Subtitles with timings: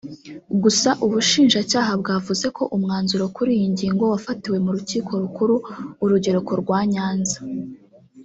[0.63, 5.55] Gusa Ubushinjacyaha bwavuze ko umwanzuro kuri iyo ngingo wafatiwe mu Rukiko Rukuru-
[6.03, 7.37] Urugereko rwa Nyanza